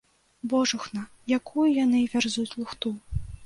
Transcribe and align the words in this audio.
Божухна, 0.53 1.03
якую 1.37 1.67
яны 1.83 2.03
вярзуць 2.17 2.51
лухту! 2.59 2.97